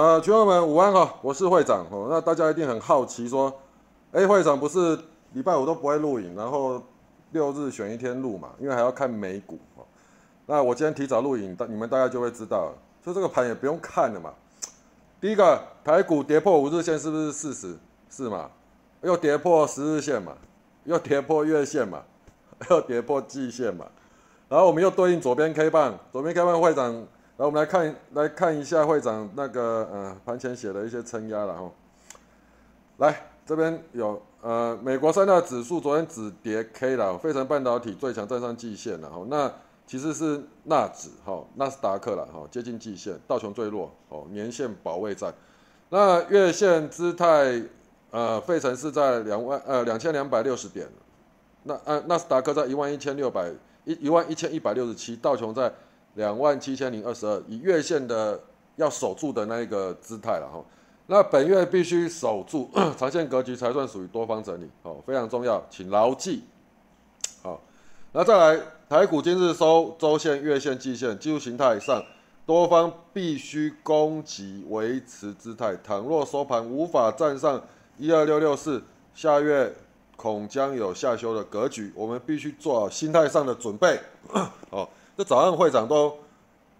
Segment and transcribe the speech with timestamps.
[0.00, 2.06] 呃，群友们午安哈，我是会长哦。
[2.08, 3.52] 那大家一定很好奇说，
[4.12, 4.98] 哎，会长不是
[5.34, 6.82] 礼拜五都不会录影，然后
[7.32, 8.48] 六日选一天录嘛？
[8.58, 9.84] 因为还要看美股哦。
[10.46, 12.72] 那我今天提早录影，大你们大概就会知道了。
[13.04, 14.32] 就这个盘也不用看了嘛。
[15.20, 17.76] 第一个，台股跌破五日线是不是事实？
[18.08, 18.48] 是嘛？
[19.02, 20.32] 又跌破十日线嘛？
[20.84, 22.02] 又跌破月线嘛？
[22.70, 23.84] 又跌破季线嘛？
[24.48, 27.06] 然后我们又对应左边 K 棒，左边 K 棒会长，
[27.40, 31.72] 来我们来看来看一下会长那个呃盘前写的一些撑压了哈。
[32.98, 39.24] 来这边有呃美国三大指数昨天止跌 K 了，费城半导体最强站上季线了哈。
[39.30, 39.50] 那
[39.86, 45.32] 其实是纳指哈纳斯达克了哈接近季线，道琼最弱哦年线保卫战。
[45.88, 47.58] 那月线姿态
[48.10, 50.86] 呃费城是在两万呃两千两百六十点，
[51.62, 53.50] 那呃纳斯达克在一万一千六百。
[53.86, 55.72] 一一万一千一百六十七，道琼在
[56.14, 58.40] 两万七千零二十二，以月线的
[58.76, 60.64] 要守住的那一个姿态了哈。
[61.06, 66.44] 那本月必须守住 长线格局才算属于多方整理哦，非常重要，请牢记。
[67.42, 67.60] 好，
[68.12, 72.02] 那再来台股今日收周线、月线、季线技术形态上，
[72.46, 77.62] 多方必须攻击维持姿态，倘若收盘无法站上
[77.98, 78.82] 一二六六四，
[79.14, 79.74] 下月。
[80.16, 83.98] 恐将有下修的格局，我们必须做好心态上的准备。
[84.68, 84.86] 哦，
[85.20, 86.16] 这早上会长都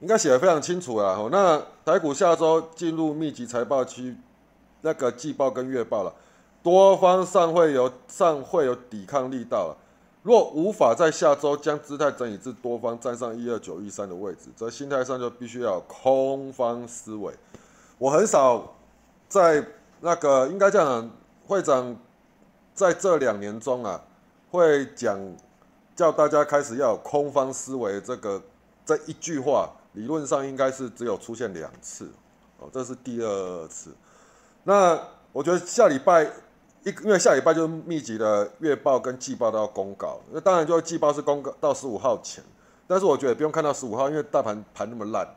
[0.00, 1.14] 应该写的非常清楚了。
[1.14, 4.16] 哦，那台股下周进入密集财报期，
[4.80, 6.14] 那个季报跟月报了，
[6.62, 9.76] 多方尚会有尚会有抵抗力道了。
[10.22, 17.34] 若无法在下周将姿态整理至多方站上一二九一三的位置，则心态上就必须要空方思维。
[17.98, 18.74] 我很少
[19.28, 19.62] 在
[20.00, 21.10] 那个应该这样，
[21.46, 21.94] 会长。
[22.72, 24.00] 在这两年中啊，
[24.50, 25.18] 会讲
[26.00, 28.42] 叫大家开始要有空方思维，这个
[28.86, 32.10] 这一句话理论上应该是只有出现两次，
[32.58, 33.94] 哦，这是第二次。
[34.64, 34.98] 那
[35.30, 36.24] 我觉得下礼拜
[36.84, 42.42] 一，因为下礼拜就密集的月报跟季报都要公告，那当然就季报是公告到十五号前，
[42.86, 45.28] 但是我觉得不用看到十五号，因为大盘盘那么烂，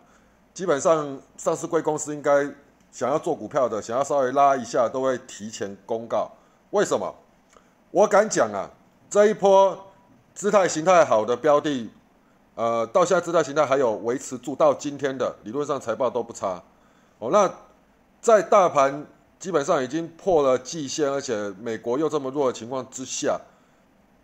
[0.53, 2.49] 基本上上市贵公司应该
[2.89, 6.31] 想要做股票的，想要稍微拉一下，都会提前公告。
[6.69, 7.13] 为什么？
[7.91, 8.71] 我敢讲啊，
[9.09, 9.77] 这一波
[10.33, 11.89] 姿态形态好的标的，
[12.55, 16.61] 呃，到现在姿态形态还有维持住到今天的，理论上财报都不差。
[17.19, 17.51] 哦，那
[18.19, 19.05] 在大盘
[19.39, 23.39] 基本上已经破了季线，而且美国又这么弱的情况之下，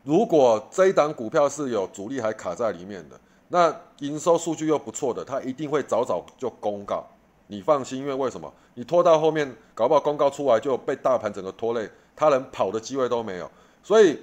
[0.04, 7.06] 如果这一档股票是有主力还卡在里面的，那营收数据又不错的，它一定会早早就公告。
[7.48, 8.52] 你放心，因为为什么？
[8.74, 11.90] 你拖到后面，搞不好公告出来就被大盘整个拖累。
[12.16, 13.50] 他连跑的机会都没有，
[13.82, 14.20] 所以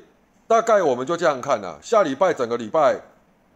[0.47, 1.77] 大概我们就这样看呐。
[1.83, 3.01] 下礼拜整个礼拜，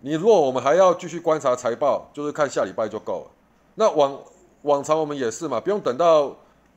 [0.01, 3.31] 你如果我们还要继续观察财报，就是看下礼拜就够了。
[3.77, 4.19] 那往
[4.63, 6.29] 往常我们也是嘛，不用等到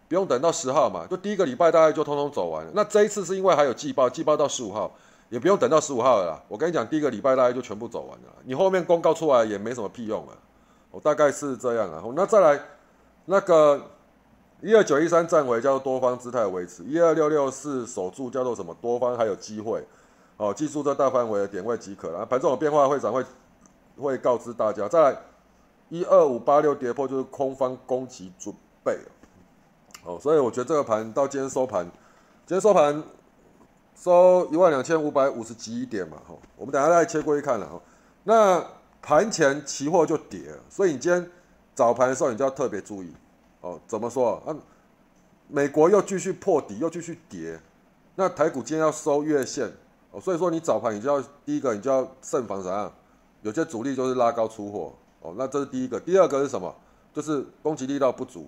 [0.07, 2.71] 不用等到十号嘛，就第一个礼拜大概就通通走完了。
[2.75, 4.91] 那这一次是因为还有季报，季报到十五号，
[5.29, 6.43] 也不用等到十五号了啦。
[6.47, 10.33] 我跟你讲，第一个礼拜大概就全部走完了，你后面公告出来也没什么屁用了。
[10.91, 12.03] 我大概是这样啊。
[12.15, 12.59] 那再来
[13.25, 13.81] 那个。
[14.61, 18.73] 一二九一三站位叫做多方姿态维持，一二六六四守住叫做什么？
[18.81, 19.85] 多方还有机会，
[20.43, 22.25] 哦，记住这大范围的点位即可了。
[22.25, 23.23] 盘中有变化，会长会
[23.97, 24.89] 会告知大家。
[24.89, 25.17] 再来，
[25.87, 28.53] 一二五八六跌破就是空方攻击准
[28.83, 28.99] 备，
[30.03, 31.85] 哦，所以我觉得这个盘到今天收盘，
[32.45, 33.01] 今天收盘
[33.95, 37.81] 收一万两千五百五十几点嘛，哈，我们等下再切过去看了哈。
[38.25, 38.61] 那
[39.01, 41.25] 盘前期货就跌，所以你今天
[41.73, 43.13] 早盘的时候你就要特别注意。
[43.61, 44.53] 哦，怎么说啊？
[45.47, 47.57] 美国又继续破底，又继续跌，
[48.15, 49.71] 那台股今天要收月线
[50.13, 52.89] 哦，所以说你早盘你就要第一个，你就要慎防啥？
[53.41, 55.99] 有些主力就是拉高出货哦，那这是第一个。
[55.99, 56.73] 第二个是什么？
[57.13, 58.47] 就是攻击力道不足，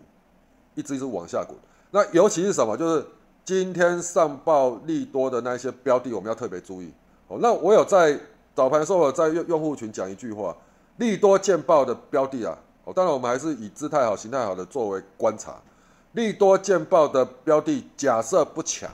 [0.75, 1.57] 一直一直往下滚。
[1.91, 2.77] 那尤其是什么？
[2.77, 3.05] 就是
[3.43, 6.93] 今天上报利多的那些标的，我们要特别注意
[7.27, 7.37] 哦。
[7.41, 8.17] 那我有在
[8.55, 10.55] 早盘的时候我在用用户群讲一句话：
[10.97, 12.57] 利多见报的标的啊。
[12.85, 15.55] 哦，当然我们还是以姿态好、形态好的作为观察，
[16.11, 18.89] 利多见报的标的，假设不强，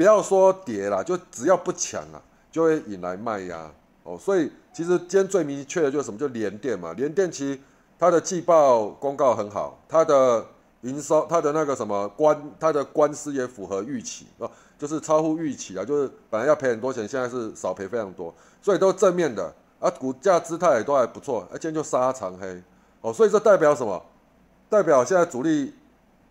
[0.00, 3.70] 不要说跌了，就只要不抢啊，就会引来卖压。
[4.02, 6.18] 哦，所以其实今天最明确的就是什么？
[6.18, 7.60] 就联电嘛，联电其实
[7.98, 10.42] 它的季报公告很好，它的
[10.80, 22.62] 营收、它的那个什么官、它的官司也符合预期啊，就是超乎预期啊，就是本来要赔很多钱，现在是少赔非常多，所以都正面的啊，股价姿态也都还不错，而今天就杀长黑。
[23.02, 24.02] 哦，所以这代表什么？
[24.70, 25.74] 代表现在主力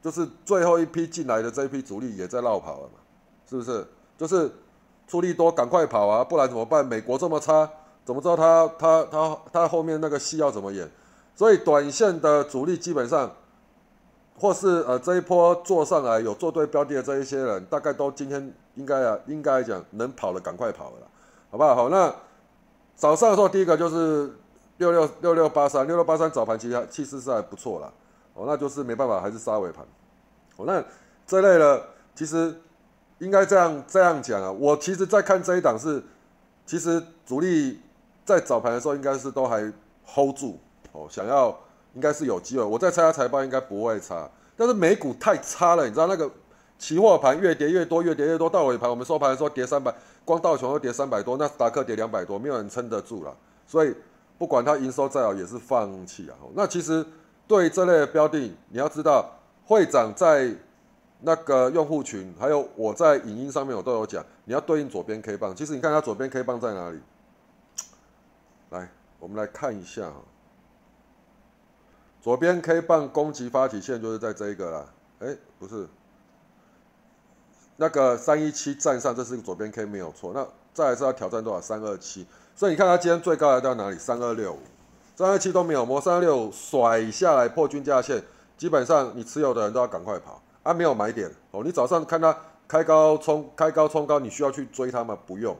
[0.01, 2.98] 就是最后一批进来的这一批主力也在绕跑了嘛？
[3.49, 3.85] 是不是？
[4.17, 4.51] 就是
[5.07, 6.23] 出力多，赶快跑啊！
[6.23, 6.85] 不然怎么办？
[6.85, 7.67] 美国这么差，
[8.05, 10.87] 怎么知道他他他他后面那个戏要怎么演？
[11.35, 13.31] 所以短线的主力基本上
[14.37, 21.07] 或是呃这一波做上来有做对标的这一些人，大概都今天应该啊，应该讲能跑的赶快跑了，
[21.49, 21.75] 好不好？
[21.75, 22.13] 好，那
[22.95, 24.31] 早上的时候第一个就是
[24.77, 27.91] 六六六六八三，六六八三早盘其实气势是还不错啦，
[28.33, 29.85] 哦，那就是没办法还是杀尾盘，
[30.57, 30.83] 哦，那
[31.25, 31.81] 这类的
[32.13, 32.53] 其实
[33.19, 36.03] 应该这样这样讲啊，我其实在看这一档是，
[36.65, 37.79] 其实主力
[38.25, 39.61] 在早盘的时候应该是都还
[40.05, 40.59] hold 住，
[40.91, 41.57] 哦，想要。
[41.95, 46.29] 应该是有机会，我再猜下财报应该不会差，但是美股太差了，你知道那个
[46.77, 49.93] 期货盘越跌越多，越跌越多，到尾盘我们收盘的时候跌三百，
[50.23, 53.35] 光道琼都跌三百多，那斯达克跌两百多，没有人撑得住了，
[53.65, 53.93] 所以
[54.37, 56.37] 不管它营收再好也是放弃啊。
[56.53, 57.03] 那其实
[57.47, 58.37] 对这类标的，
[58.69, 59.27] 你要知道
[59.65, 60.53] 会长在
[61.21, 66.99] 那个用户群，还有我在影音上面我都有讲，你要对应左边 K 棒，其实你看它左边 K 棒在哪里？
[68.69, 68.89] 来，
[69.19, 70.15] 我们来看一下哈。
[72.21, 74.85] 左边 K 棒攻击发起线就是在这一个啦，
[75.19, 75.87] 哎，不是，
[77.77, 80.31] 那个三一七站上，这是左边 K 没有错。
[80.33, 81.59] 那再来是要挑战多少？
[81.59, 82.25] 三二七。
[82.55, 83.97] 所以你看它今天最高来到哪里？
[83.97, 84.59] 三二六五，
[85.15, 88.21] 三二七都没有摸，三二六甩下来破均价线，
[88.57, 90.73] 基本上你持有的人都要赶快跑啊！
[90.73, 92.35] 没有买点哦，你早上看它
[92.67, 95.17] 开高冲，开高冲高，你需要去追它吗？
[95.25, 95.55] 不用，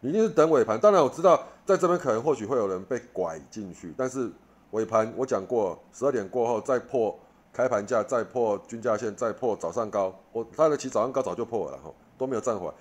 [0.00, 0.78] 你一定是等尾盘。
[0.78, 4.30] 当然我知道在这边可能或许会有人被拐进去，但是。
[4.72, 7.16] 尾盘我讲过，十二点过后再破
[7.52, 10.12] 开盘价，再破均价线，再破早上高。
[10.32, 12.74] 我它的起早上高早就破了哈，都没有站回来。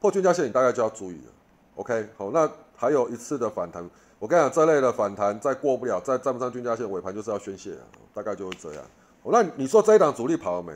[0.00, 1.32] 破均价线你大概就要注意了。
[1.76, 3.88] OK，好，那还有一次的反弹。
[4.18, 7.82] 我跟你讲，这类的反弹再过不了，再站不上均价线，尾盘就是要宣泄了，
[8.14, 8.82] 大概就是这样。
[9.22, 10.72] 那你说这一档主力跑了没？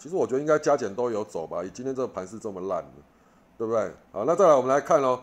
[0.00, 1.62] 其实我觉得应该加减都有走吧。
[1.62, 3.02] 以今天这个盘是这么烂的，
[3.56, 3.92] 对不对？
[4.10, 5.20] 好，那再来我们来看哦，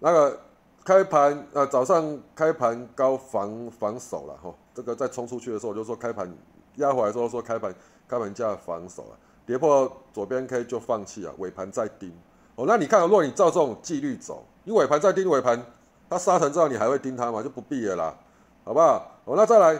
[0.00, 0.40] 那个。
[0.82, 6.34] 开盘呃，早上开盘高防防守了哈，这个再冲出去的时候，我就说开盘
[6.76, 7.72] 压回来之后说开盘
[8.08, 12.10] 开盘价防守了，跌破左边 K 就放弃了，尾盘再盯
[12.56, 12.64] 哦。
[12.66, 15.62] 那你看，如果你照这种纪律走，你尾盘再盯尾盘，
[16.08, 17.42] 它杀成这样，你还会盯它吗？
[17.42, 18.16] 就不必了啦，
[18.64, 19.20] 好不好？
[19.26, 19.78] 哦，那再来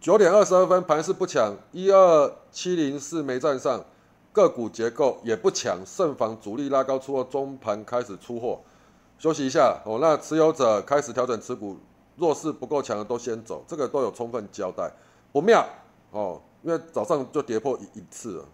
[0.00, 3.84] 九点二十二分，盘势不强，一二七零四没站上，
[4.32, 8.60] 个股结构也不强，慎防主力拉高出货，中盘开始出货。
[9.18, 11.76] 休息一下哦，那持有者开始调整持股，
[12.14, 14.88] 弱势不够强的都先走，这个都有充分交代，
[15.32, 15.66] 不妙
[16.12, 18.44] 哦，因为早上就跌破一一次了，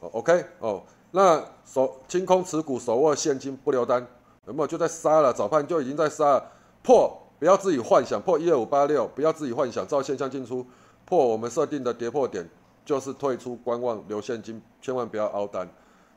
[0.00, 4.04] 哦，OK 哦，那手清空持股，手握现金不留单，
[4.48, 5.32] 有没有就在杀了？
[5.32, 6.50] 早盘就已经在杀了，
[6.82, 10.66] 破不要自己幻想，破一二五八六，不要自己幻想，照现象进出，
[11.08, 12.46] 破我们设定的跌破点
[12.84, 15.66] 就是退出观望留现金，千万不要凹单。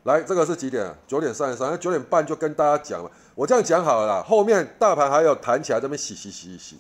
[0.04, 0.94] 来，这个是几点？
[1.08, 3.10] 九点三十三，那九点半就跟大家讲了。
[3.34, 6.78] 我这样讲好了啦，后面大盘还有弹起来，这边洗洗洗洗，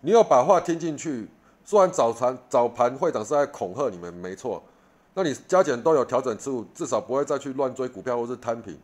[0.00, 1.28] 你要把话听进去。
[1.62, 4.62] 虽然早盘早盘会长是在恐吓你们，没错。
[5.12, 8.78] 那你加减都有调整之物，至少不会再去乱追股票或是摊平。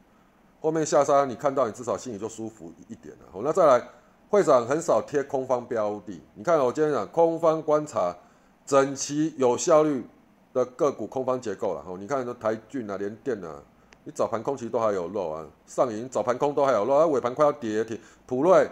[0.61, 3.27] 后面下杀，你看到你至少心里就舒服一点了。
[3.33, 3.83] 好，那再来，
[4.29, 6.21] 会长很少贴空方标的。
[6.35, 8.15] 你看我今天讲空方观察，
[8.67, 10.05] 整齐有效率
[10.53, 11.85] 的个股空方结构了。
[11.87, 13.63] 哦，你看这台骏啊，连电啊。
[14.05, 17.99] 你早盘空其实都还有漏啊，上影早盘空都还有漏，啊尾盘快要跌停。
[18.25, 18.71] 普瑞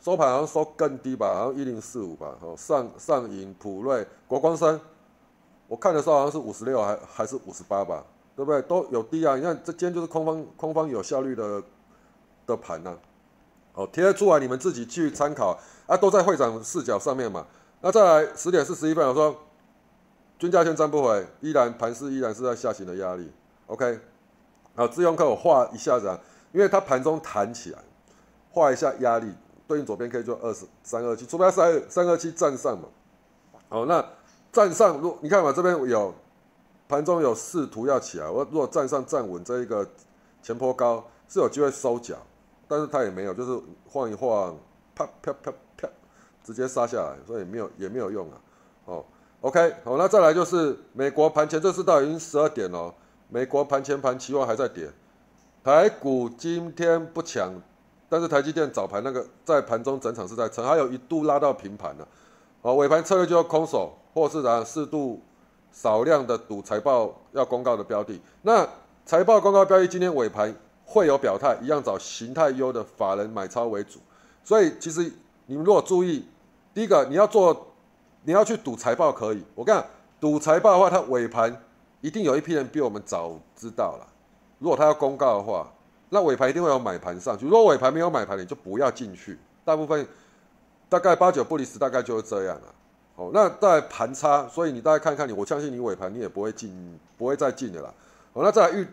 [0.00, 2.36] 收盘好像收更低吧，好像一零四五吧。
[2.40, 4.80] 哦，上上影、普瑞、国光生，
[5.66, 8.04] 我看的时候好像是五十六还还是五十八吧，
[8.36, 8.62] 对不对？
[8.62, 9.34] 都有低啊。
[9.34, 11.60] 你看这今天就是空方空方有效率的
[12.46, 12.96] 的盘呐。
[13.74, 17.44] 哦，贴出来你们自己去参考啊，都在会长视角上面嘛。
[17.86, 19.36] 那再来十点四十一分，我说
[20.38, 23.30] 均价线站不回，依然盘势依然是在下行的压力。
[23.66, 24.00] OK。
[24.74, 26.18] 好，自用课我画一下子啊，
[26.52, 27.78] 因为它盘中弹起来，
[28.50, 29.30] 画一下压力，
[29.68, 32.88] 对应左边 K 就二十三二七，除非三三二七站上嘛。
[33.68, 34.02] 好，那
[34.50, 36.14] 站上，如你看嘛，这边有
[36.88, 39.86] 盘中有试图要起来，我如果站上站稳这一个
[40.42, 42.16] 前坡高，是有机会收脚，
[42.66, 44.56] 但是它也没有，就是晃一晃，
[44.94, 45.52] 啪啪啪啪，
[46.44, 48.36] 直接杀下来，所以没有也没有用啊。
[48.84, 49.04] 哦
[49.40, 52.94] ，OK，好，那再来就是美国盘前，这是到已经十二点了。
[53.30, 54.88] 美国盘前盘期望还在跌，
[55.64, 57.52] 台股今天不强，
[58.08, 62.06] 但是台积电早盘那个在盘中整场是在撑，还有一度拉到平盘了，
[62.60, 65.20] 哦，尾盘策略就要空手，或是然适度
[65.72, 68.20] 少量的赌财报要公告的标的。
[68.42, 68.68] 那
[69.06, 73.98] 财报公告标的今天尾盘会有表态，一样找形态优的法人买超为主。
[74.44, 75.10] 所以其实
[75.46, 76.24] 你们如果注意，
[76.74, 77.68] 第一个你要做，
[78.24, 79.82] 你要去赌财报可以，我讲
[80.20, 81.56] 赌财报的话，它尾盘。
[82.00, 84.06] 一定有一批人比我们早知道了。
[84.58, 85.66] 如果他要公告的话，
[86.10, 87.46] 那尾盘一定会有买盘上去。
[87.46, 89.38] 如果尾盘没有买盘，你就不要进去。
[89.64, 90.06] 大部分
[90.86, 92.74] 大概八九不离十，大概就是这样了。
[93.16, 97.90] 哦，那在盘差，所以你大概看看你，我相信你尾盘你也不会进，不会再进的啦。
[98.34, 98.86] 哦，那再遇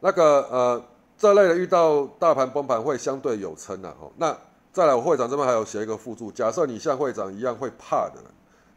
[0.00, 0.82] 那个呃
[1.18, 4.10] 这类的遇到大盘崩盘会相对有撑的哦。
[4.16, 4.34] 那
[4.74, 8.20] 再来，我会长这边还有写一个附注，假设你像会长一样会怕的，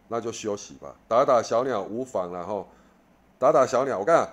[0.08, 2.68] 那就休息吧，打打小鸟无妨，然后
[3.40, 3.98] 打打小鸟。
[4.00, 4.30] 我看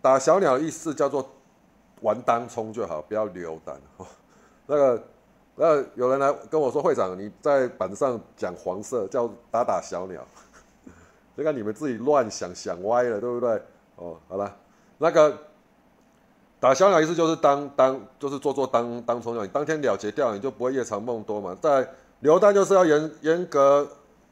[0.00, 1.28] 打小鸟的意思叫做
[2.02, 3.76] 玩当冲就好，不要留单。
[4.66, 5.02] 那个。
[5.60, 10.24] 那有人来跟我说，会长你在板上讲黄色叫打打小鸟，
[11.36, 13.60] 这个你们自己乱想想歪了，对不对？
[13.96, 14.56] 哦，好了，
[14.98, 15.36] 那个
[16.60, 21.56] 打小鸟意思就是当当就是做做当当冲鸟，你当天了结掉，你就不会夜长梦多嘛。
[21.60, 21.88] 在
[22.20, 23.88] 留单就是要严严格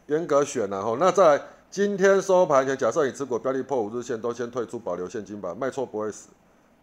[0.07, 1.41] 严格选然后，那在
[1.71, 6.29] 今天收盘前，假设你持股标的破五日线，都先退出保留现金吧，卖错不会死，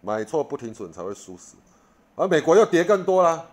[0.01, 1.55] 买错不停损才会输死。
[2.15, 3.43] 而美国又跌更多啦。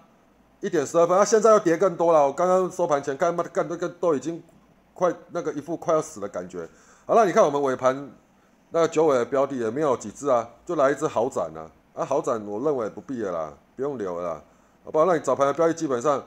[0.61, 2.26] 一点十二分，它现在又跌更多了。
[2.26, 4.40] 我刚刚收盘前看，妈的干那个都已经
[4.92, 6.68] 快那个一副快要死的感觉。
[7.06, 8.11] 好了，你看我们尾盘
[8.68, 11.66] 那个九尾的标的也没有几只啊，就来一只好展啊。
[12.00, 14.42] 啊，好展我认为不必了啦，不用留了，
[14.85, 15.04] 好不好？
[15.04, 16.25] 那你早盘的标的基本上，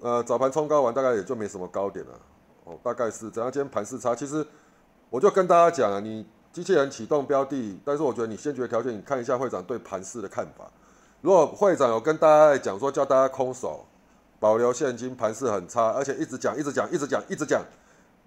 [0.00, 2.12] 呃，早盘冲高完大概也就没什么高点了。
[2.62, 3.50] 哦，大概是怎样？
[3.50, 4.46] 今天盘势差，其实
[5.10, 10.70] 我就跟大家讲啊，你机器人启动标的，但是我觉得你先决条件，你看一下会长对盘势的看法。
[11.20, 13.84] 如果会长有跟大家讲说，叫大家空手，
[14.38, 17.60] 保留现金，盘势很差，而且一直讲，一直讲，一直讲，一直讲，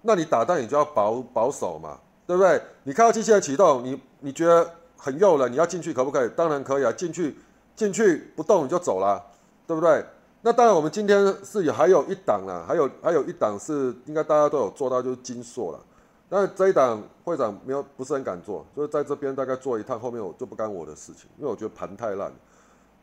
[0.02, 2.60] 那你打单你就要保保守嘛，对不对？
[2.82, 4.70] 你看到机器人启动，你你觉得
[5.02, 6.28] 很诱人，你要进去可不可以？
[6.36, 7.36] 当然可以啊，进去
[7.74, 9.20] 进去不动你就走了，
[9.66, 10.04] 对不对？
[10.42, 15.80] 那当然，我们今天是有还有一档啊，还有还有一档是应该大家都有做到，就是金硕了。
[16.28, 22.32] 但是这一档会长没有不是很敢做，就是在这边大概做一趟，后面我就不干我的事情，因为我觉得盘太烂。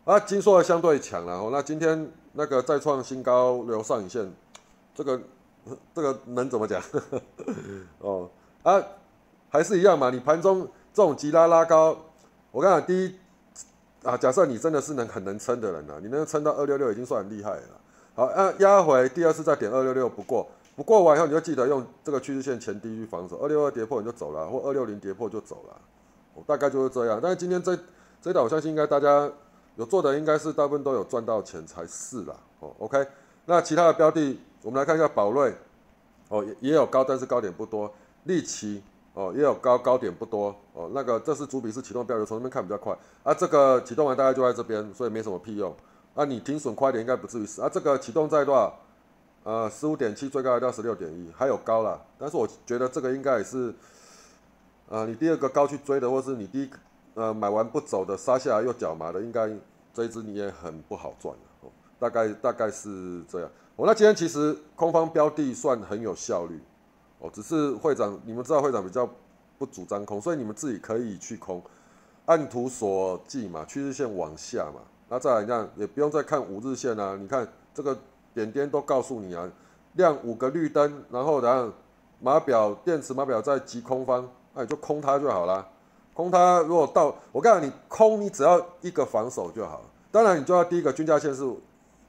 [0.05, 1.49] 啊，金硕相对强了哦。
[1.51, 4.33] 那今天那个再创新高留上影线，
[4.95, 5.21] 这个
[5.93, 6.81] 这个能怎么讲？
[7.99, 8.29] 哦
[8.63, 8.81] 啊，
[9.49, 10.09] 还是一样嘛。
[10.09, 11.97] 你盘中这种急拉拉高，
[12.51, 13.15] 我跟你讲，第一
[14.03, 17.81] 啊，假设你真的是能很能撑的人呐，你能撑到二六六已经算很厉害了。
[18.15, 25.81] 好，啊压回第二次再点二六六不过，不过完以后你就记得用这个趋势线前低去防守，二六二跌破你就走了，或二六零跌破就走了。
[26.33, 27.19] 我大概就是这样。
[27.21, 27.77] 但是今天这
[28.21, 29.29] 这档我相信应该大家。
[29.75, 33.07] 有做的应该是大部分都有赚到钱才是啦，哦，OK，
[33.45, 35.53] 那其他的标的，我们来看一下宝瑞，
[36.27, 37.89] 哦，也也有高，但是高点不多，
[38.25, 38.83] 利奇，
[39.19, 45.75] 哦，也有高，高点不多，哦，那个这是主笔是启动标的，从这边看比较快，啊，这个启动完大概就在这边，所以没什么屁用，
[46.15, 48.73] 啊，你停损快点应该不至于死，啊，这个启动在多少？
[49.43, 53.73] 呃，十五点七，最高到十六点一，还有高了，但是我觉得这个应该也是，
[54.87, 56.69] 呃，你第二个高去追的，或是你第一，
[57.15, 59.51] 呃，买完不走的，杀下来又脚麻的，应该。
[59.91, 63.49] 这一只你也很不好赚哦，大概大概是这样。
[63.75, 66.61] 哦，那今天其实空方标的算很有效率
[67.19, 69.07] 哦，只是会长你们知道会长比较
[69.57, 71.61] 不主张空，所以你们自己可以去空，
[72.25, 74.81] 按图索骥嘛，趋势线往下嘛。
[75.09, 77.97] 那再来这样也不用再看五日线啊，你看这个
[78.33, 79.49] 点点都告诉你啊，
[79.93, 81.71] 亮五个绿灯，然后然后
[82.19, 85.67] 码表电池码表在急空方，那你就空它就好了。
[86.13, 89.81] 空它如果到，我告诉你，空你只要一个防守就好。
[90.11, 91.43] 当然，你就要第一个均价线是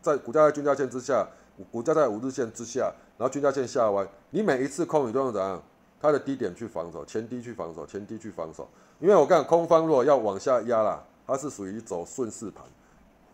[0.02, 1.26] 在股价在均价线之下，
[1.70, 5.62] 股价在五日线之下，然后均价线下弯，你每一次空你都用怎样？
[6.00, 8.66] 它的低点去防守，前低去防守，前低去防守。
[8.98, 12.64] 因为我看空方如果要往下压啦，它是属于走顺势盘。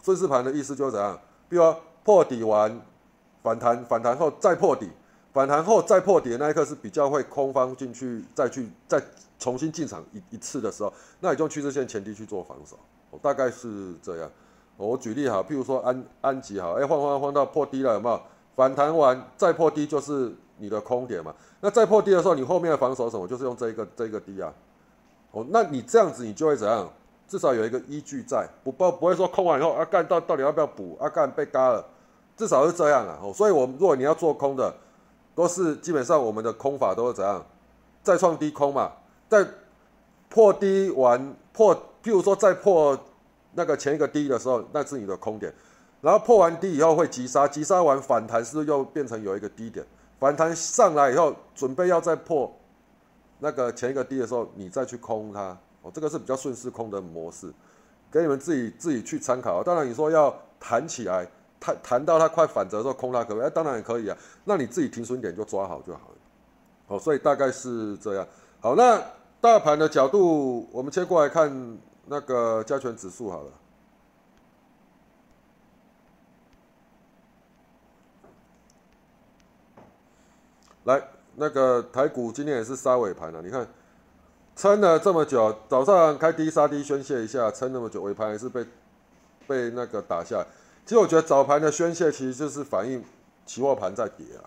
[0.03, 1.17] 顺势盘的意思就是怎样？
[1.49, 2.81] 比如说破底完
[3.45, 4.91] 反弹，反弹后再破底，
[5.33, 9.01] 反弹后再破底的那一刻是比较会空方进去再去再。
[9.39, 10.91] 重新进场一一次的时候，
[11.21, 12.75] 那你就趋势线前提去做防守，
[13.11, 14.31] 我大概是这样。
[14.79, 18.19] 我举例哈，譬如说安安吉哈，哎，晃晃晃到破低了，有没有？
[18.57, 21.33] 反弹完再破低就是你的空点嘛。
[21.61, 23.29] 那再破低的时候，你后面的防守什么？
[23.29, 24.53] 就是用这一个这一个低啊。
[25.31, 26.91] 哦，那你这样子你就会怎样？
[27.29, 31.85] 至少有一个依据在，不不不会说空完以后啊干到到底要不要补啊干被嘎了，
[32.37, 33.19] 至少是这样啊。
[33.23, 34.73] 哦，所以我们如果你要做空的，
[35.35, 37.45] 都是基本上我们的空法都是怎样？
[38.03, 38.93] 再创低空嘛。
[39.29, 39.45] 在
[40.29, 42.97] 破低完破，譬如说再破
[43.55, 45.53] 那个前一个低的时候，那是你的空点。
[46.01, 49.85] 然后破完低以后会急杀，急杀完反弹是不是又变成有一个低点？
[50.19, 52.51] 反弹上来以后，准备要再破
[53.41, 55.57] 那个前一个低的时候，你再去空它。
[55.83, 57.53] 哦，这个是比较顺势空的模式，
[58.11, 59.63] 给你们自己自己去参考。
[59.63, 61.29] 当然你说要弹起来，
[61.61, 63.47] 弹弹到它快反折的时候空它可不可以？
[63.47, 64.17] 哎，当然也可以啊。
[64.45, 66.15] 那你自己停损点就抓好就好了。
[66.89, 68.27] 哦，所以大概是这样。
[68.61, 69.03] 好，那
[69.41, 73.51] 大盘的角度，我们切过来看那个加权指数好了。
[80.87, 81.03] 来，
[81.35, 83.67] 那个台股今天也是杀尾盘了，你看
[84.55, 88.65] 撑了这么久，早上开低杀低宣泄一下，撑那么久，尾盘还是被
[89.49, 90.45] 被那个打下。
[90.85, 93.05] 其实我觉得早盘的宣泄其实就是反映
[93.45, 94.47] 期货盘在跌啊。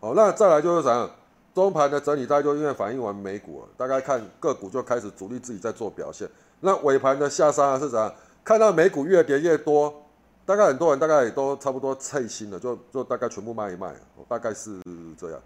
[0.00, 1.10] 好，那再来就是讲
[1.54, 6.26] 中盘的整理，大概就因为反映完美股了，大概看个股就开始主力自己在做表现。
[6.60, 8.10] 那尾盘的下杀是怎样？
[8.42, 9.94] 看到美股越跌越多，
[10.46, 13.94] 大概很多人大概也都差不多脆心了，就就大概全部卖一卖，
[14.26, 14.80] 大概是
[15.18, 15.38] 这样。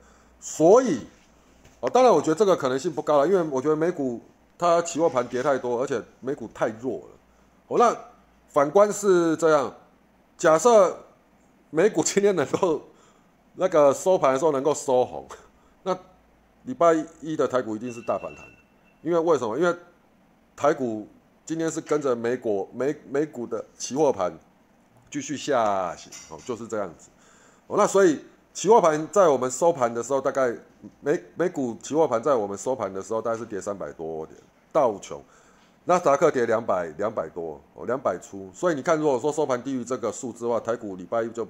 [0.45, 0.99] 所以，
[1.79, 4.21] 哦，当然我觉得这个可能性不高了，因为我觉得美股
[4.59, 7.07] 它期货盘跌太多，而且美股太弱了。
[7.69, 7.97] 哦，那
[8.49, 9.73] 反观是这样。
[10.37, 10.99] 假设
[11.71, 12.83] 美股今天能够
[13.55, 15.25] 那个收盘的时候能够收红，
[15.85, 15.97] 那
[16.65, 18.45] 礼拜一的台股一定是大反弹。
[19.03, 19.57] 因为为什么？
[19.57, 19.73] 因为
[20.57, 21.07] 台股
[21.45, 24.37] 今天是跟着美国美美股的期货盘
[25.09, 27.11] 继续下行，哦，就是这样子。
[27.69, 30.55] 哦，那所以期货盘在我们收盘的时候，大概
[31.01, 34.39] 美美股期货盘在我们收盘的时候，大概是跌三百多点，
[34.73, 35.23] 道琼。
[35.85, 41.45] 纳斯达克跌两百两百多哦，两百出，所以你看，如果说收盘低于这个数字的话，台股礼拜一就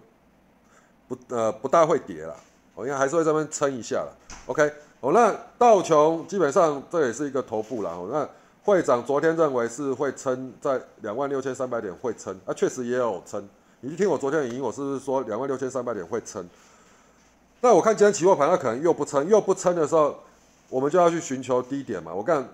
[1.06, 2.34] 不呃不大会跌了，
[2.74, 4.16] 哦，因为还是会这边撑一下了。
[4.46, 7.90] OK，哦，那道琼基本上这也是一个头部了。
[7.90, 8.26] 哦，那
[8.64, 13.46] 会长昨天认为是会撑在两万六千三百点会撑，啊，确实也有撑。
[13.80, 16.48] 你听我昨天的语音，我是不是说两万六千三百点会撑？
[17.62, 20.20] 那我看今天期货盘，它可能又不撑，又不撑的时候，
[20.68, 22.12] 我们就要去寻求低点嘛。
[22.12, 22.46] 我看。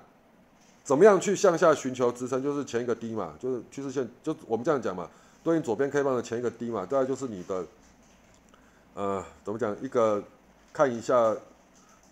[0.84, 2.42] 怎么样去向下寻求支撑？
[2.42, 5.06] 就是前一个低嘛，就是趋势线，就我们这样讲嘛。
[5.44, 7.66] 对应左边 K 棒的前一个低嘛，大概就是你的，
[8.94, 9.76] 呃，怎么讲？
[9.82, 10.24] 一个
[10.72, 11.36] 看一下，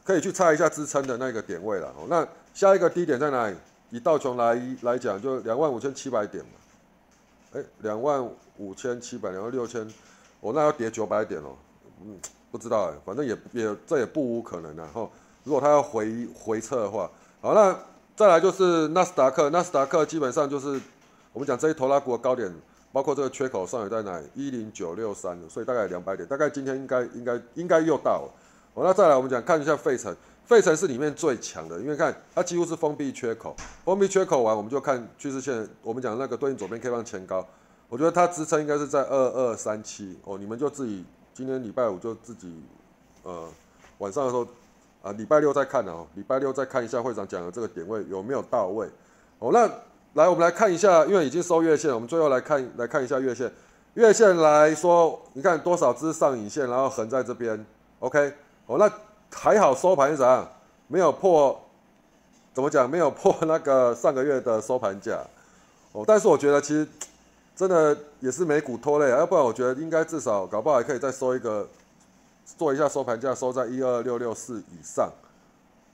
[0.05, 1.91] 可以去猜一下支撑的那个点位了。
[2.11, 3.57] 那下一个低点在哪里？
[3.89, 6.51] 以道琼来来讲，就两万五千七百点嘛。
[7.55, 8.23] 哎，两万
[8.59, 9.91] 五千七百，两万六千，
[10.39, 11.57] 我那要跌九百点哦。
[12.05, 12.19] 嗯，
[12.57, 14.75] 不知道哎，反正也也这也不无可能。
[14.77, 15.11] 然后，
[15.45, 17.77] 如果他要回回撤的话，好那。
[18.17, 20.81] 再来就是纳斯达克，纳斯达克基本上就是
[21.35, 22.51] 我们讲这一头拉股的高点，
[22.91, 24.19] 包括这个缺口上也在哪？
[24.35, 28.33] 一零九六三，所以大概两百点，大概今天应该应该应该又到了。
[28.75, 30.17] 好，那再来我们讲看一下费城，
[30.47, 37.47] 费城是里面最强的，因为看它几乎是封闭缺口，封闭缺口完我们就看趋势线，我们讲那个对应左边 K 棒前高，
[37.91, 41.05] 我觉得它支撑应该是在二二三七哦，你们就自己
[41.37, 42.51] 今天礼拜五就自己
[43.23, 43.47] 呃
[43.99, 44.47] 晚上的时候。
[45.03, 48.89] 啊，礼拜六再看哦，礼拜六再看一下会长讲的这个点位有没有到位。
[49.39, 49.71] 哦，那
[50.15, 53.49] 来我们来看一下，因为已经收月线，我们最后来看来看一下月线。
[53.95, 57.65] 月线来说，你看多少支上影线，然后横在这边
[58.01, 58.35] ，OK。
[58.67, 58.91] 哦，那
[59.33, 60.45] 还好收盘是啥？
[60.89, 61.57] 没有破，
[62.53, 62.91] 怎么讲？
[62.91, 65.21] 没有破那个上个月的收盘价。
[65.93, 66.89] 哦，但是我觉得其实
[67.57, 71.67] 真的也是美股拖累，要不然我觉得应该至少搞不好还可以再收一个。
[72.57, 75.11] 做一下收盘价，收在一二六六四以上，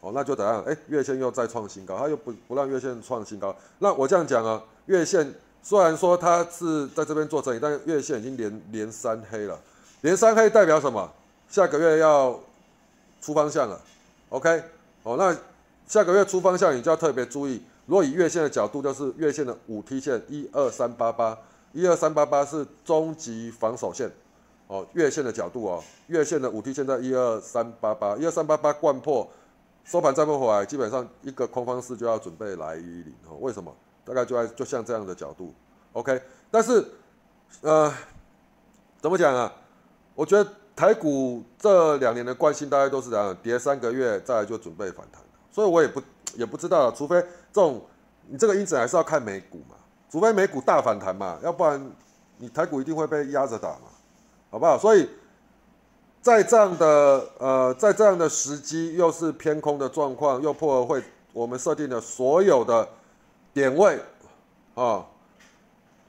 [0.00, 0.62] 哦，那就怎样？
[0.64, 3.56] 哎，月线又再创新高，它又不不让月线创新高。
[3.78, 9.58] 那我这样讲啊，月线虽然说它是在这边做整理，但月线已经连连三黑了，
[10.02, 11.10] 连三黑代表什么？
[11.48, 12.38] 下个月要
[13.22, 13.80] 出方向了
[14.28, 14.62] ，OK？
[15.04, 15.34] 哦，那
[15.88, 17.62] 下个月出方向，你就要特别注意。
[17.86, 21.36] 如果以月线的角度，就是月线的五 T 线一二三八八，
[21.72, 24.10] 一二三八八是终极防守线。
[24.68, 29.28] 哦，月线的角度哦，月线的五 T 线在一二三八八，一二三八八贯破，
[29.84, 33.36] 收盘再不回来，基本上一个空方式就要准备来一零哦。
[33.40, 33.74] 为什么？
[34.04, 35.54] 大概就在就像这样的角度
[35.92, 36.20] ，OK。
[36.50, 36.84] 但是，
[37.60, 37.92] 呃，
[39.00, 39.52] 怎么讲啊？
[40.14, 46.02] 我觉得台股这两年的惯性大概都是这样，跌三个月再来就准备反弹，所以我也不
[46.34, 47.20] 也不知道，除非
[47.52, 47.80] 这种
[48.26, 49.76] 你这个因子还是要看美股嘛，
[50.12, 51.90] 除非美股大反弹嘛，要不然
[52.36, 53.88] 你台股一定会被压着打嘛。
[54.50, 54.76] 好不好？
[54.78, 55.08] 所以，
[56.20, 62.86] 在这样的呃，在这样的时机，又是偏空的状况，又破了会我们设定的所有的
[63.54, 63.98] 点位
[64.74, 65.06] 啊，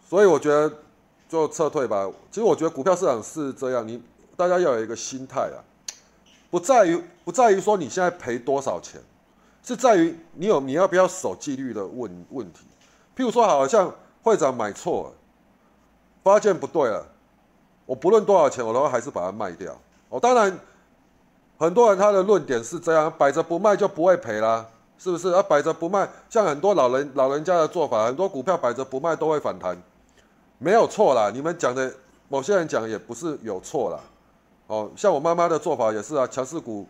[0.06, 0.70] 所以我觉得
[1.30, 2.06] 就撤退吧。
[2.30, 4.04] 其实我觉得股票市场是这样，你
[4.36, 5.64] 大家要有一个心态啊，
[6.52, 9.00] 不在于不在于说你现在赔多少钱，
[9.64, 12.66] 是在于你有你要不要守纪律的问问题。
[13.16, 15.12] 譬如说，好像会长买错了，
[16.24, 17.06] 发现不对了。
[17.86, 19.78] 我不论多少钱，我都还是把它卖掉。
[20.10, 20.58] 哦，当然，
[21.58, 24.66] 很多人他的论点是这样：摆着不卖就不会赔啦，
[24.98, 25.30] 是不是？
[25.32, 29.78] 啊，摆着不卖，像很多老人老人家的做法，很多股票摆着不卖都会反弹，
[30.58, 31.30] 没有错啦。
[31.34, 31.94] 你们讲的
[32.30, 34.00] 某些人讲也不是有错啦。
[34.68, 36.88] 哦，像我妈妈的做法也是啊，强势股，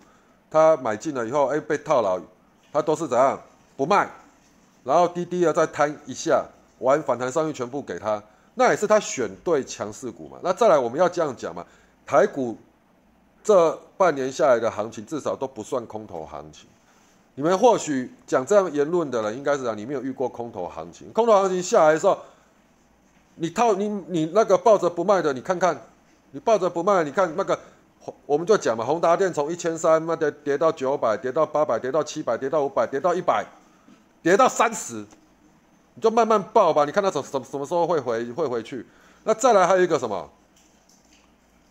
[0.52, 2.20] 她买进了以后，哎，被套牢，
[2.72, 3.40] 她都是怎样
[3.76, 4.08] 不卖，
[4.84, 6.46] 然后低低的再摊一下，
[6.80, 8.22] 完反弹上去全部给他。
[8.56, 10.38] 那也是他选对强势股嘛？
[10.44, 11.66] 那再来我们要这样讲嘛？
[12.06, 12.58] 台股
[13.44, 16.68] 这半年下来的行情至少都不算空头行情。
[17.36, 21.12] 你们或许讲这样言论的人，应该是讲你没有遇过空头行情。
[21.12, 22.18] 空头行情下来的时候，
[23.36, 25.82] 你套你你那个抱着不卖的，你看看，
[26.30, 27.58] 你抱着不卖，你看那个，
[28.28, 33.44] 我们就讲嘛，宏达电从一千三那跌跌到九百，跌到八百，跌到七百，跌到五百，跌到一百，
[34.24, 35.06] 跌到三十。
[35.96, 38.84] 你就慢慢报吧，你看它什什什么时候会回会回去？
[39.26, 40.28] 那再来还有一个什么？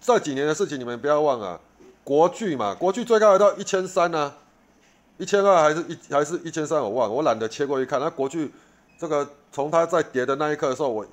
[0.00, 1.58] 这几年的事情你们不要忘啊，
[2.04, 4.32] 国巨嘛，国巨最高到一千三呢，
[5.18, 6.80] 一千二还是一还是一千三？
[6.80, 7.98] 我忘，了，我懒得切过去看。
[7.98, 8.52] 那国巨
[8.96, 11.04] 这个从它在跌的那一刻的时候，我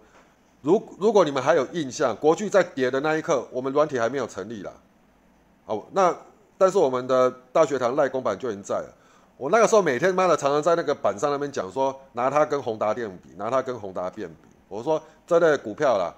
[0.62, 4.72] 如如果你们还有印象，国巨在跌的那一刻，我们软体还没有成立啦。
[5.66, 6.16] 哦，那
[6.60, 8.96] 但是我们的大学堂赖公版就已经在了。
[9.40, 14.50] 我那个时候每天妈的常常在那个板上那边讲说，拿它跟宏达电比，拿它跟宏达电比。
[14.68, 16.14] 我说这类股票啦，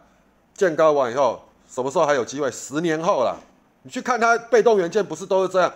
[0.56, 2.50] 见高完以后，什么时候还有机会？
[2.50, 3.36] 十年后啦，
[3.84, 5.72] 你去看它被动元件不是都是这样？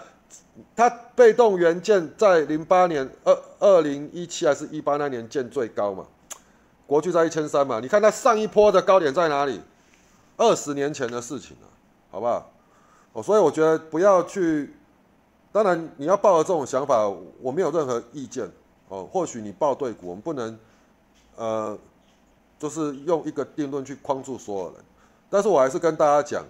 [0.75, 6.03] 它被动元件在零八年二二零一七还是一八那年见最高嘛？
[6.87, 7.79] 国巨在一千三嘛？
[7.79, 9.61] 你看它上一波的高点在哪里？
[10.35, 11.67] 二十年前的事情了，
[12.09, 12.51] 好不好？
[13.13, 14.73] 哦，所以我觉得不要去。
[15.55, 17.07] 当然，你要抱着这种想法，
[17.39, 18.45] 我没有任何意见
[18.89, 19.07] 哦。
[19.09, 20.59] 或许你抱对股，我们不能，
[21.37, 21.79] 呃，
[22.59, 24.83] 就是用一个定论去框住所有人。
[25.29, 26.43] 但是我还是跟大家讲，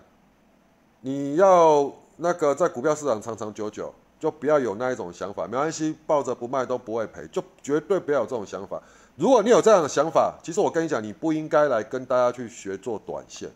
[1.01, 5.45] 你要那个在股票市场长长久久，就不要有那一种想法。
[5.45, 8.81] 没关系，抱着不卖都不会赔，就绝对不要有这种想法。
[9.15, 13.51] 如果你有这样的想法，其实我跟你讲，你不应该来跟大家去学做短线。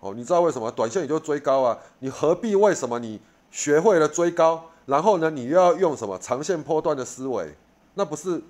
[0.00, 0.70] 哦，你知道为什么？
[0.70, 1.78] 短线你就追高啊？
[2.00, 2.54] 你何必？
[2.54, 3.18] 为什么你？
[3.50, 7.54] 学会了追高，然后呢，你又要用什么长线波段的思维？
[7.94, 8.40] 那不是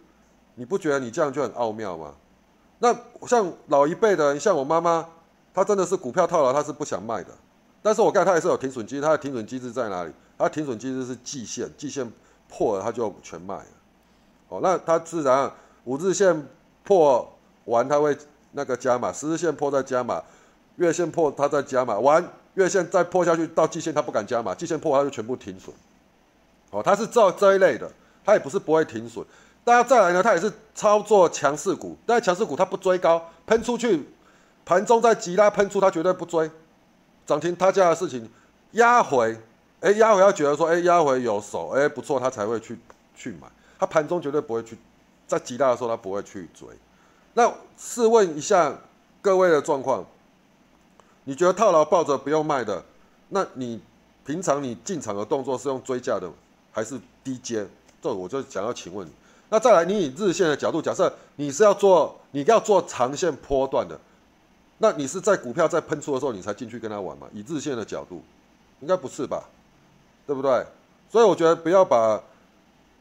[0.55, 2.15] 你不觉得你这样就很奥妙吗？
[2.79, 2.95] 那
[3.27, 5.07] 像老一辈的，像我妈妈，
[5.53, 7.31] 她真的是股票套牢，她是不想卖的。
[7.83, 10.13] 但是我看她也是有停损机，她的停损机制在哪里？
[10.39, 12.11] 她停损机制是季线，季线
[12.49, 13.67] 破了她就全卖了。
[14.49, 15.51] 哦，那她自然
[15.85, 16.47] 五日线
[16.85, 17.27] 破
[17.65, 18.17] 完，她会
[18.53, 20.23] 那个加码；十日线破再加码，
[20.77, 22.23] 月线破她再加码完。
[22.55, 24.55] 月线再破下去到季线，他不敢加嘛？
[24.55, 25.75] 季线破，他就全部停损。
[26.71, 27.91] 哦，他是造这一类的，
[28.25, 29.25] 他也不是不会停损。
[29.65, 34.09] 大家再来呢，他也是操作强势股，但是强势股他不追高，喷出去，
[34.65, 36.51] 盘中在急拉喷出，他绝对不追。
[37.27, 38.29] 涨停他家的事情
[38.73, 39.41] 压回，
[39.81, 42.79] 哎，压回要觉得说，哎，压回有手，哎，不错，他才会去
[43.15, 43.47] 去买。
[43.79, 44.77] 他盘中绝对不会去，
[45.29, 46.69] 在急拉的时候他不会去追。
[47.35, 48.77] 那试问一下
[49.23, 50.05] 各位的状况。
[51.25, 52.83] 你觉得套牢抱着不用卖的，
[53.29, 53.81] 那你
[54.25, 56.31] 平常你进场的动作是用追价的
[56.73, 57.67] 还是低阶？
[58.03, 59.11] 这我就想要请问你。
[59.51, 63.99] 那再来，你以日线的角度，假设你是要做你要做长线波段的，
[64.79, 67.27] 那你是在股票在喷出的时候你才进去跟他玩嘛？
[67.33, 68.23] 以日线的角度，
[68.81, 69.45] 应该不是吧？
[70.27, 70.65] 对不对？
[71.11, 72.23] 所以我觉得不要把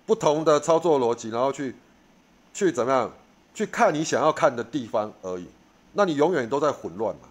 [0.08, 1.76] 不同的操作逻辑，然后去
[2.54, 3.12] 去怎么样
[3.54, 5.48] 去看你想要看的地方而已，
[5.94, 7.29] 那你永远都在混乱嘛。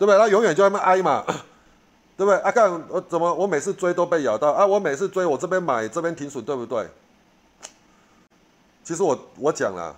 [0.00, 0.18] 对不对？
[0.18, 1.22] 他永远就在那挨嘛，
[2.16, 2.34] 对不对？
[2.38, 4.64] 啊，干我怎么，我每次追都被咬到啊！
[4.64, 6.88] 我每次追，我这边买，这边停损，对不对？
[8.82, 9.94] 其实我我讲了，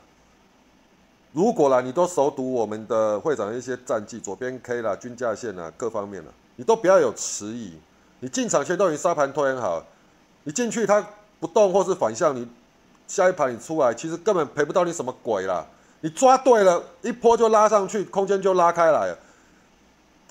[1.30, 7.78] 如果啦，你都熟读我们的会长一些战绩，左边 K 啦、均价线啦、各方面啦，你都不要有迟疑。
[8.18, 9.84] 你进场前都已经沙盘拖延好，
[10.42, 11.06] 你进去它
[11.38, 12.48] 不动或是反向，你
[13.06, 15.64] 下一盘你出来，其实根本赔不到你什么鬼啦。
[16.00, 19.18] 你抓对了，一波就拉上去，空间就拉开来了。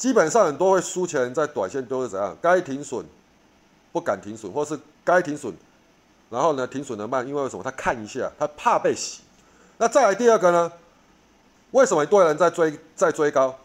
[0.02, 2.36] 基本上很多会输钱，在短线都是怎样？
[2.42, 3.06] 该停损
[3.92, 5.54] 不敢停损，或是该停损，
[6.32, 7.62] 然后呢停损的慢，因为什么？
[7.62, 9.22] 他看一下，他怕被洗。
[9.78, 10.72] 那再来第二个呢？
[11.70, 13.56] 为什么一堆人在追在追高，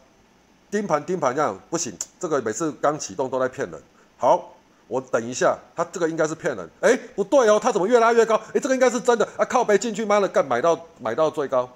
[0.71, 1.97] 盯盘盯盘这样不行？
[2.21, 3.83] 这个每次刚启动都在骗人。
[4.19, 4.53] 好，
[4.89, 6.69] 我等一下，他这个应该是骗人。
[6.83, 8.35] 哎，不对哦，他怎么越拉越高？
[8.53, 9.45] 哎，这个应该是真的啊！
[9.47, 11.67] 靠背进去，妈的干买到买到最高。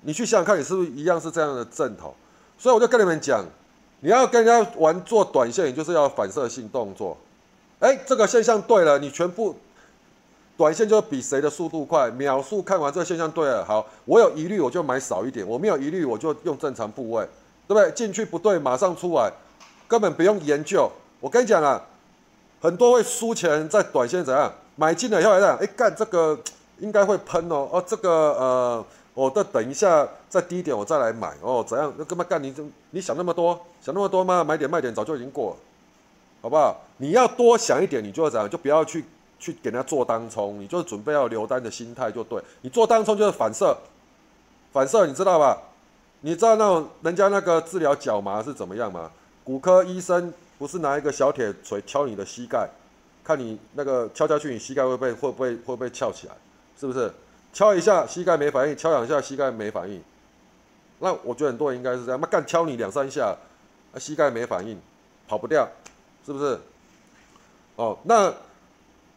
[0.00, 2.12] 你去想想看，你是不是一样是这样的阵头？
[2.58, 3.46] 所以我就跟你们讲。
[4.04, 7.16] 你要跟人家玩做短线，也就是要反射性动作。
[7.80, 9.56] 哎，这个现象对了，你全部
[10.58, 12.10] 短线就比谁的速度快。
[12.10, 17.26] 秒速看完这个现象对了，好，我有疑虑我就买少一点，我没有疑虑我就用正常部位，
[17.66, 17.90] 对不对？
[17.92, 19.32] 进去不对，马上出来，
[19.88, 20.86] 根本不用研究。
[21.18, 21.82] 我跟你讲啊，
[22.60, 26.38] 很多会输钱在短线怎样买进了以后这样，哎，干这个
[26.78, 28.84] 应该会喷哦，哦，这个呃。
[29.14, 31.64] 我再等一下，再低一点我再来买哦。
[31.64, 31.94] 怎样？
[31.96, 32.42] 那干嘛干？
[32.42, 32.52] 你
[32.90, 33.54] 你想那么多？
[33.80, 34.42] 想那么多吗？
[34.42, 35.56] 买点卖点早就已经过了，
[36.42, 36.76] 好不好？
[36.96, 38.50] 你要多想一点，你就要怎样？
[38.50, 39.04] 就不要去
[39.38, 42.42] 去给人家做当冲，你就准备要留单的心态就对。
[42.62, 43.76] 你做当冲就是反射，
[44.72, 45.56] 反射你知道吧？
[46.22, 49.08] 你知道那种人家那个治疗脚麻是怎么样吗？
[49.44, 52.68] 骨科医生不是拿一个小铁锤敲你的膝盖，
[53.22, 56.34] 看你那个敲下去，你膝盖会不会会不会会不会翘起来？
[56.76, 57.12] 是不是？
[57.52, 60.02] 敲一下膝盖没反应，敲两下膝盖没反应。
[61.04, 63.36] 那我觉得很多人应该是这样，那干敲你两三下，
[63.98, 64.80] 膝盖没反应，
[65.28, 65.68] 跑不掉，
[66.24, 66.58] 是不是？
[67.76, 68.32] 哦，那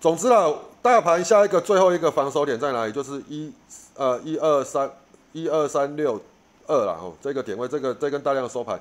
[0.01, 2.91] 总之啦，大盘下一个最后一个防守点在哪里？
[2.91, 3.53] 就是一
[3.95, 4.91] 呃一二三
[5.31, 6.21] 一二三六
[6.67, 8.77] 二啦哦，这个点位，这个这根大量收盘，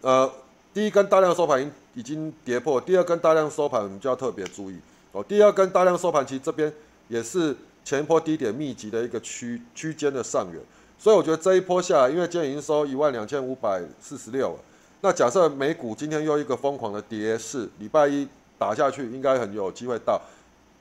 [0.00, 0.32] 呃，
[0.72, 4.78] 第一根大量收盘已已经跌破，第二根大量收盘我们就要特别注意
[5.12, 5.22] 哦。
[5.22, 6.72] 第二根大量收盘其实这边
[7.08, 10.62] 也是前一波低点密集的一个区区间的上缘。
[11.02, 14.58] 所以我觉得这一波下来，因为今天已经收一万两千五百四十六了，
[15.00, 20.20] 那假设美股今天又一个疯狂的跌势，礼拜一打下去，应该很有机会到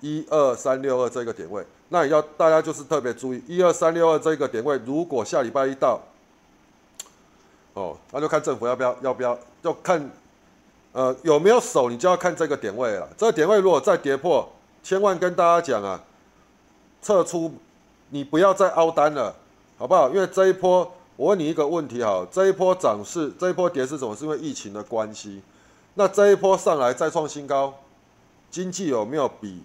[0.02, 1.66] 一二三六二这个点位。
[1.88, 6.02] 那也要大家就是特别注意，一二三六二这个点位，如果下礼拜一到，
[7.74, 10.12] 哦，那就看政府要不要要不要，要看
[10.92, 13.08] 呃有没有守，你就要看这个点位了。
[13.18, 14.52] 这个点位如果再跌破，
[14.84, 16.04] 千万跟大家讲啊，
[17.02, 17.54] 撤出，
[18.10, 19.34] 你不要再凹单了。
[19.80, 20.10] 好不好？
[20.10, 25.42] 因为这一波，我问你一个问题哈，这一波涨势，这一波跌势怎么是因为疫情的关系？
[25.94, 27.74] 那这一波上来再创新高，
[28.52, 29.64] 经济有没有比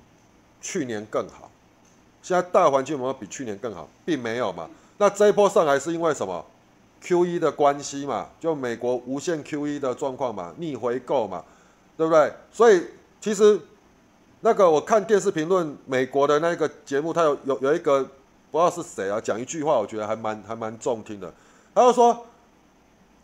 [0.63, 1.51] 去年更好？
[2.23, 3.89] 现在大环境有没有比去年更好？
[4.05, 4.71] 并没有嘛。
[4.99, 6.47] 那这一波上来是因为什么
[7.01, 11.45] ？Q E 的关系嘛，就美国无限 Q E 的状况嘛，逆回购嘛，
[11.97, 12.33] 对不对？
[12.53, 12.81] 所以
[13.21, 13.61] 其实
[14.43, 18.09] 那个我看电视评论美国的那个节目，它有有有一个。
[18.55, 19.21] 不知道是谁啊？
[19.21, 21.29] 讲一句话，我觉得还蛮还蛮中听的。
[21.75, 22.25] 他就说，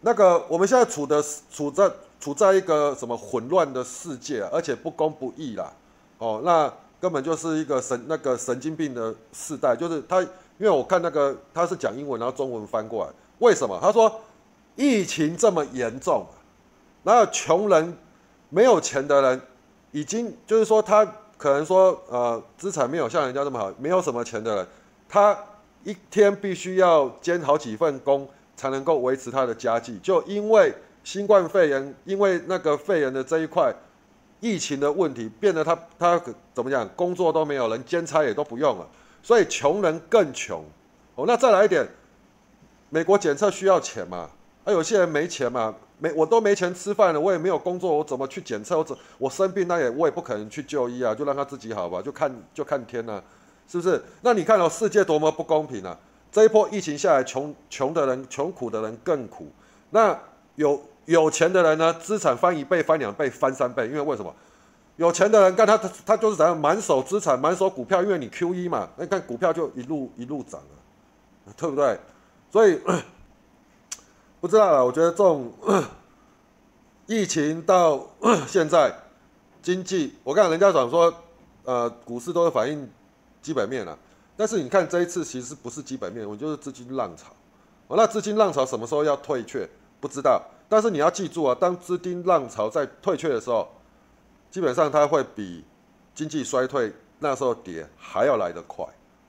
[0.00, 1.88] 那个我们现在处的处在
[2.18, 5.72] 处在一个什么混乱的世界，而且不公不义啦。
[6.18, 6.68] 哦，那
[7.00, 9.76] 根本就是一个神那个神经病的世代。
[9.76, 13.12] 就是他，因为我看那个他是讲英文，然后中文翻过来。
[13.38, 13.78] 为什么？
[13.80, 14.12] 他说
[14.74, 16.26] 疫情这么严重，
[17.04, 17.96] 然后穷人
[18.48, 19.40] 没有钱的人，
[19.92, 21.06] 已经就是说他
[21.38, 24.66] 可能说呃资产没有像人家这么好，没有什么钱的人。
[25.12, 25.36] 他
[25.82, 33.74] 一天必须要兼好几份工才能够维持他的家计，就因为新冠肺炎，因为那个肺炎的这一块
[34.38, 36.16] 疫情的问题，变得他他
[36.54, 38.86] 怎么讲，工作都没有人，兼差也都不用了，
[39.20, 40.64] 所以穷人更穷。
[41.16, 41.84] 哦，那再来一点，
[42.88, 44.30] 美国检测需要钱嘛？
[44.64, 48.78] 啊，有些人没钱嘛，没我都没钱吃饭了，我也没有工作，我怎么去检测？
[48.78, 53.20] 我怎我生病那也我也不可能去就医啊，就让他自己好吧，就看就看天呐。
[53.70, 54.02] 是不是？
[54.22, 55.96] 那你看到世界多么不公平啊！
[56.32, 59.46] 这一波疫情下来，穷穷的人、穷苦的人更苦。
[59.90, 60.18] 那
[60.56, 61.94] 有有钱的人呢？
[61.94, 64.34] 资产翻一倍、翻两倍、翻三倍，因为为什么？
[64.96, 71.96] 有钱的人干他他他就是怎样满手资产、满手股票，因为你 Q E 嘛，那看股票就一路一路涨了，对不对？
[72.50, 72.80] 所以
[74.40, 74.84] 不知道了。
[74.84, 75.52] 我觉得这种
[77.06, 78.04] 疫情到
[78.48, 78.92] 现在
[79.62, 81.14] 经济，我看人家讲说，
[81.64, 82.88] 呃，股市都是反映。
[83.42, 83.98] 基本面了，
[84.36, 87.32] 但是你看这一次其实不是基本面，我就是资金浪潮。
[87.88, 89.68] 哦，那资金浪潮什么时候要退却？
[90.00, 90.42] 不知道。
[90.68, 93.68] 但是你要记住啊，当资金浪潮在退却的时候，
[94.50, 95.64] 基本上它会比
[96.14, 98.84] 经济衰退那时候跌还要来得快。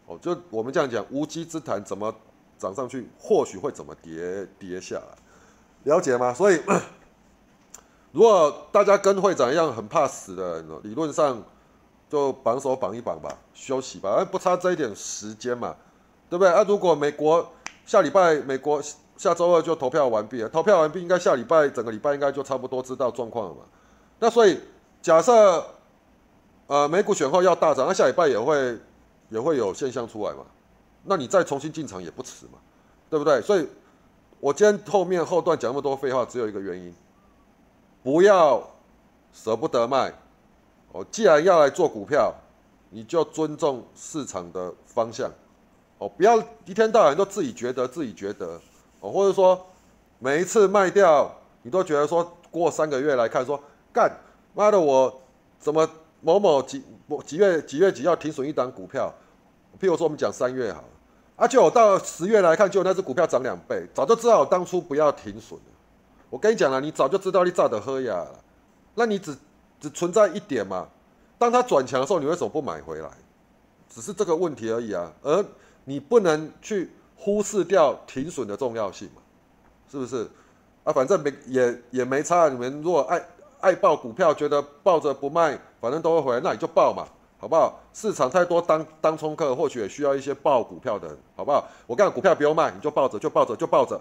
[0.06, 2.13] 哦，就我们这样讲，无稽之谈怎么
[2.58, 5.17] 涨上去，或许会怎么跌跌下来，
[5.86, 6.34] 了解吗？
[6.34, 6.62] 所以，
[8.12, 11.43] 如果大家跟会长一样很怕死的人，理论上。
[12.12, 15.74] 就绑手绑一绑吧，休息吧，哎，不差这一点时间嘛，
[16.30, 16.52] 对不对？
[16.52, 17.50] 啊，如果美国
[17.86, 18.84] 下礼拜美国
[19.15, 23.62] 下周二就投票完毕了，投票完毕应该下礼拜整个礼拜应该就差不多知道状况了嘛。
[24.19, 24.60] 那所以
[25.02, 25.65] 假设
[26.67, 28.78] 呃美股选后要大涨，那下礼拜也会
[29.30, 30.43] 也会有现象出来嘛，
[31.06, 32.60] 那你再重新进场也不迟嘛，
[33.10, 33.41] 对不对？
[33.41, 33.65] 所以
[34.41, 36.93] 我今天后面后段讲那么多废话，只有一个原因，
[38.04, 38.62] 不要
[39.32, 40.13] 舍不得卖。
[40.93, 42.34] 哦，既然要来做股票，
[42.89, 45.32] 你就尊重市场的方向，
[45.97, 48.60] 哦，不要一天到晚都自己觉得自己觉得，
[48.99, 49.65] 哦，或者说
[50.19, 53.58] 每一次卖掉，你都觉得说过三个月来看说，
[53.93, 54.12] 干
[54.54, 55.21] 妈的我
[55.58, 56.84] 怎么某某几
[57.25, 59.13] 几月几月几要停损一档股票，
[59.80, 60.84] 譬如说我们讲三月好，
[61.38, 65.58] 啊，就我到十月来看，就那只股票涨两倍，早就知道我当初不要停损
[66.30, 68.27] 我跟你讲了，你早就知道你炸的喝呀，
[68.95, 69.34] 那你只。
[69.81, 70.87] 只存在一点嘛，
[71.39, 73.09] 当它转强的时候，你为什么不买回来？
[73.89, 75.11] 只是这个问题而已啊。
[75.23, 75.43] 而
[75.83, 79.21] 你不能去忽视掉停损的重要性嘛，
[79.91, 80.29] 是不是？
[80.83, 82.47] 啊，反正没也也没差。
[82.47, 83.25] 你们如果爱
[83.59, 87.07] 爱报股票，觉得抱着不卖，反正都会回来，那你就报嘛，
[87.39, 87.79] 好不好？
[87.93, 91.67] 市场太多当当冲客，或许也需要一些报股票的人，好不好？
[91.87, 93.99] 我讲股票不用卖，你就抱着，就抱着，就抱着，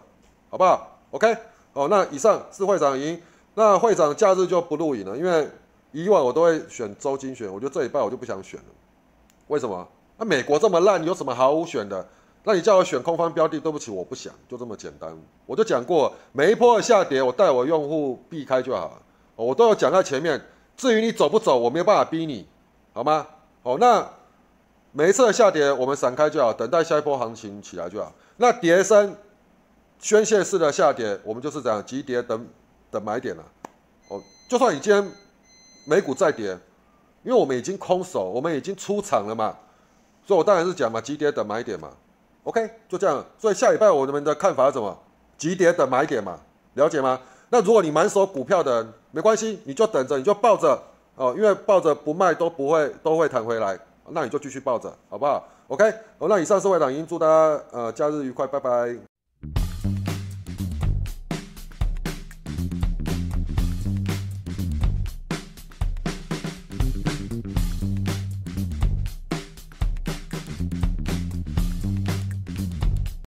[0.50, 1.36] 好不好？OK，
[1.72, 3.20] 哦，那以上是会长赢。
[3.54, 5.50] 那会长假日就不录影了，因为
[5.92, 8.66] 以往我都会选周精选，我觉得这礼拜我就不想选了。
[9.48, 9.86] 为什么？
[10.18, 12.06] 那美国这么烂，有什么好选的？
[12.44, 15.14] 那你叫我选空方标的，对不起，我不想，就这么简单。
[15.46, 19.02] 我就讲过，每一波的下跌，我带我用户避开就好了。
[19.36, 20.40] 我都有讲在前面。
[20.76, 22.48] 至于你走不走，我没有办法逼你，
[22.94, 23.26] 好吗？
[23.62, 24.08] 哦，那
[24.92, 28.10] 每一次的下跌，我们闪开就好，等待下一波行情起来就好。
[28.38, 29.14] 那跌升
[29.98, 32.46] 宣泄式的下跌，我们就是这样急跌等
[32.90, 33.44] 等买点了。
[34.08, 35.12] 哦，就算你今天
[35.84, 36.50] 美股再跌，
[37.22, 39.56] 因为我们已经空手，我们已经出场了嘛，
[40.24, 41.90] 所以我当然是讲嘛，急跌等买点嘛。
[42.44, 43.24] OK，就这样。
[43.38, 44.96] 所以下礼拜我们的看法是什么？
[45.36, 46.38] 急跌等买点嘛，
[46.74, 47.20] 了解吗？
[47.48, 50.80] 那如果你满手股票的，没关系，你就等着，你就抱着
[51.16, 59.09] 哦，因为抱着不卖都不会都会弹回来，那你就继续抱着，好不好？OK，好，那以上是外长，已经祝大家呃假日愉快，拜拜。